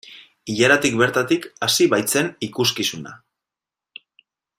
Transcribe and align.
Ilaratik 0.51 0.95
bertatik 1.01 1.45
hasi 1.67 1.87
baitzen 1.91 2.31
ikuskizuna. 2.51 3.17